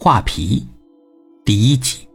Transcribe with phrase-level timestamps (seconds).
[0.00, 0.64] 画皮，
[1.44, 2.08] 第一集。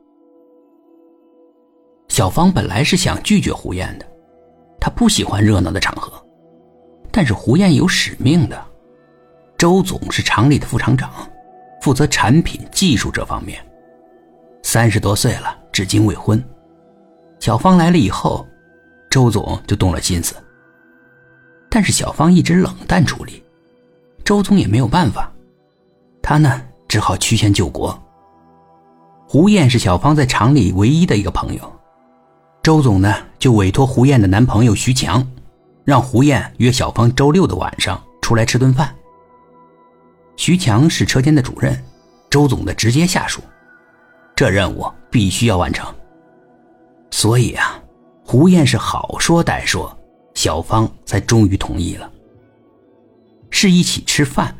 [2.07, 4.05] 小芳本来是想拒绝胡燕的，
[4.79, 6.13] 她不喜欢热闹的场合，
[7.11, 8.65] 但是胡燕有使命的。
[9.57, 11.11] 周总是厂里的副厂长，
[11.81, 13.61] 负责产品技术这方面。
[14.61, 16.41] 三十多岁了，至今未婚。
[17.41, 18.47] 小芳来了以后，
[19.09, 20.33] 周总就动了心思。
[21.69, 23.43] 但是小芳一直冷淡处理，
[24.23, 25.29] 周总也没有办法，
[26.21, 26.61] 他呢
[26.93, 27.99] 只好曲线救国。
[29.27, 31.73] 胡燕是小芳在厂里唯一的一个朋友，
[32.61, 35.27] 周总呢就委托胡燕的男朋友徐强，
[35.83, 38.93] 让胡燕约小芳周六的晚上出来吃顿饭。
[40.35, 41.83] 徐强是车间的主任，
[42.29, 43.41] 周总的直接下属，
[44.35, 45.91] 这任务必须要完成。
[47.09, 47.81] 所以啊，
[48.23, 49.91] 胡燕是好说歹说。
[50.35, 52.07] 小芳才终于同意了，
[53.49, 54.55] 是一起吃饭，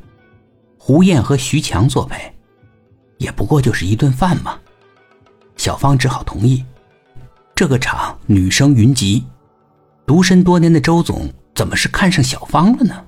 [0.85, 2.29] 胡燕和徐强作陪，
[3.17, 4.59] 也不过就是一顿饭嘛。
[5.55, 6.61] 小芳只好同意。
[7.55, 9.25] 这个厂女生云集，
[10.05, 13.01] 独身多年的周总怎么是看上小芳了呢？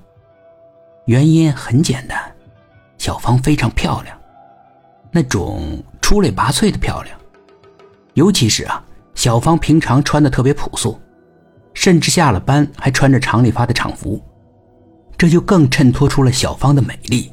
[1.04, 2.18] 原因很简单，
[2.96, 4.18] 小芳非常漂亮，
[5.10, 7.14] 那种出类拔萃的漂亮，
[8.14, 8.82] 尤其是啊，
[9.14, 10.98] 小芳平常穿的特别朴素。
[11.74, 14.18] 甚至下了班还穿着厂里发的厂服，
[15.18, 17.30] 这就更衬托出了小芳的美丽。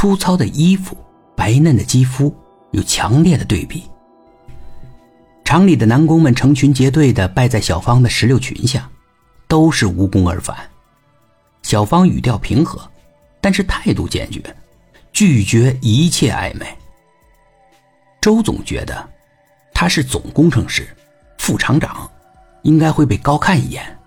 [0.00, 0.96] 粗糙的衣服，
[1.34, 2.32] 白嫩的肌肤，
[2.70, 3.82] 有强烈的对比。
[5.44, 8.88] 厂里的男工们成群结队的拜在小芳的石榴裙下，
[9.48, 10.56] 都是无功而返。
[11.64, 12.80] 小芳语调平和，
[13.40, 14.40] 但是态度坚决，
[15.12, 16.64] 拒绝一切暧昧。
[18.20, 19.04] 周总觉得，
[19.74, 20.86] 他是总工程师，
[21.38, 22.08] 副厂长。
[22.62, 23.98] 应该会被高看一眼，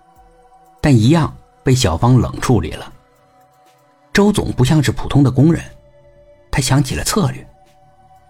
[0.80, 2.90] 但一样被小芳冷处理了。
[4.10, 5.62] 周总不像是普通的工人，
[6.52, 7.44] 他想起了策略，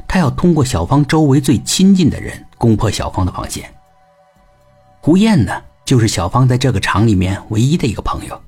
[0.08, 3.70] 他要通过小芳周围最亲近的人攻破小芳的防线。
[5.00, 5.52] 胡燕呢，
[5.84, 8.40] 就是小芳在这个厂里面唯一的一个朋友。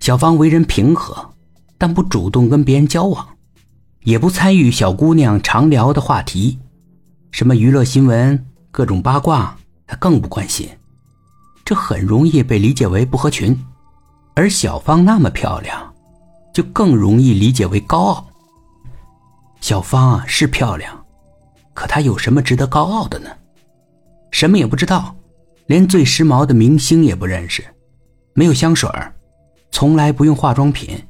[0.00, 1.32] 小芳为人平和，
[1.78, 3.26] 但不主动跟别人交往，
[4.02, 6.58] 也不参与小姑娘常聊的话题，
[7.30, 9.56] 什么娱乐新闻、各种八卦。
[9.84, 10.66] 他更不关心，
[11.66, 13.62] 这很容易被理解为不合群，
[14.34, 15.92] 而小芳那么漂亮，
[16.54, 18.26] 就更容易理解为高傲。
[19.62, 21.06] 小芳啊是漂亮，
[21.72, 23.30] 可她有什么值得高傲的呢？
[24.32, 25.16] 什么也不知道，
[25.66, 27.64] 连最时髦的明星也不认识，
[28.34, 28.90] 没有香水
[29.70, 31.06] 从来不用化妆品，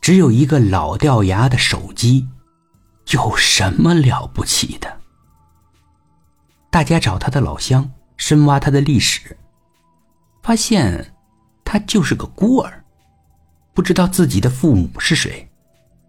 [0.00, 2.28] 只有一个老掉牙的手机，
[3.12, 4.98] 有什么了不起的？
[6.70, 7.90] 大家找她的老乡。
[8.18, 9.34] 深挖他的历史，
[10.42, 11.14] 发现
[11.64, 12.84] 他就是个孤儿，
[13.72, 15.49] 不知道自己的父母是谁。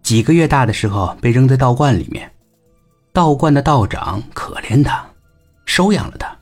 [0.02, 2.30] 几个月大的时候被扔在道观里面，
[3.12, 5.04] 道观的道长可怜他，
[5.64, 6.36] 收养了他，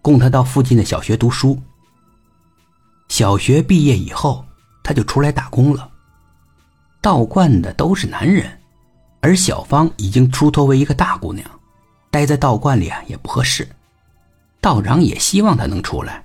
[0.00, 1.60] 供他到附近的小学读书。
[3.08, 4.44] 小学毕业以后，
[4.82, 5.90] 他就出来打工了。
[7.00, 8.58] 道观的都是男人，
[9.20, 11.48] 而小芳已经出脱为一个大姑娘，
[12.10, 13.68] 待在道观里啊也不合适。
[14.60, 16.24] 道长也希望她能出来，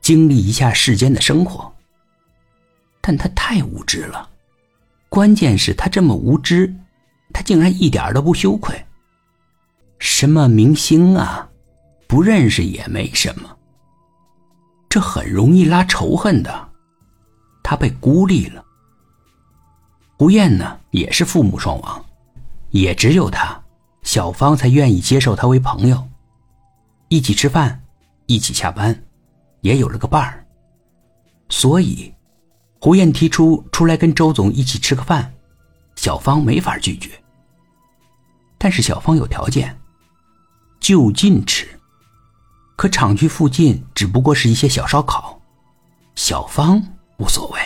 [0.00, 1.70] 经历一下世间的生活。
[3.02, 4.30] 但他太无知了，
[5.14, 6.74] 关键是他这么无知，
[7.32, 8.74] 他竟然一点都不羞愧。
[10.00, 11.48] 什么明星啊，
[12.08, 13.48] 不认识也没什么。
[14.88, 16.68] 这很容易拉仇恨的，
[17.62, 18.64] 他被孤立了。
[20.18, 22.04] 胡燕呢，也是父母双亡，
[22.70, 23.56] 也只有他，
[24.02, 26.04] 小芳才愿意接受他为朋友。
[27.08, 27.80] 一起吃饭，
[28.26, 29.00] 一起下班，
[29.60, 30.44] 也有了个伴儿。
[31.48, 32.12] 所以，
[32.84, 35.32] 胡燕提出出来跟周总一起吃个饭，
[35.96, 37.08] 小芳没法拒绝。
[38.58, 39.80] 但是小芳有条件，
[40.80, 41.66] 就近吃。
[42.76, 45.40] 可厂区附近只不过是一些小烧烤，
[46.14, 46.82] 小芳
[47.16, 47.58] 无所谓。